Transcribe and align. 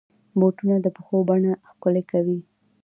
بوټونه 0.39 0.75
د 0.81 0.87
پښو 0.95 1.17
بڼه 1.29 1.51
ښکلي 1.69 2.03
کوي. 2.11 2.39